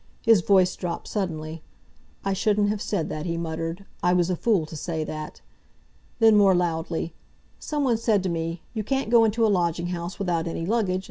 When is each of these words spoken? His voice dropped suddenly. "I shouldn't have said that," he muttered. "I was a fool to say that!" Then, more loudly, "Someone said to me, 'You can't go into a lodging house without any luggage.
His 0.23 0.41
voice 0.41 0.75
dropped 0.75 1.07
suddenly. 1.07 1.61
"I 2.25 2.33
shouldn't 2.33 2.69
have 2.69 2.81
said 2.81 3.07
that," 3.09 3.27
he 3.27 3.37
muttered. 3.37 3.85
"I 4.01 4.13
was 4.13 4.31
a 4.31 4.35
fool 4.35 4.65
to 4.65 4.75
say 4.75 5.03
that!" 5.03 5.41
Then, 6.17 6.35
more 6.35 6.55
loudly, 6.55 7.13
"Someone 7.59 7.97
said 7.97 8.23
to 8.23 8.29
me, 8.29 8.63
'You 8.73 8.83
can't 8.83 9.11
go 9.11 9.23
into 9.25 9.45
a 9.45 9.55
lodging 9.55 9.89
house 9.89 10.17
without 10.17 10.47
any 10.47 10.65
luggage. 10.65 10.99